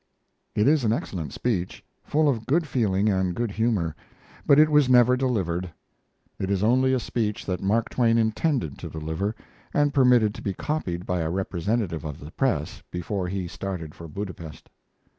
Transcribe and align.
It 0.55 0.67
is 0.67 0.83
an 0.83 0.91
excellent 0.91 1.31
speech, 1.31 1.85
full 2.03 2.27
of 2.27 2.47
good 2.47 2.65
feeling 2.65 3.07
and 3.07 3.35
good 3.35 3.51
humor, 3.51 3.95
but 4.47 4.57
it 4.57 4.67
was 4.71 4.89
never 4.89 5.15
delivered. 5.15 5.69
It 6.39 6.49
is 6.49 6.63
only 6.63 6.91
a 6.93 6.99
speech 6.99 7.45
that 7.45 7.61
Mark 7.61 7.87
Twain 7.89 8.17
intended 8.17 8.79
to 8.79 8.89
deliver, 8.89 9.35
and 9.75 9.93
permitted 9.93 10.33
to 10.33 10.41
be 10.41 10.55
copied 10.55 11.05
by 11.05 11.19
a 11.19 11.29
representative 11.29 12.03
of 12.03 12.19
the 12.19 12.31
press 12.31 12.81
before 12.89 13.27
he 13.27 13.47
started 13.47 13.93
for 13.93 14.07
Budapest. 14.07 14.71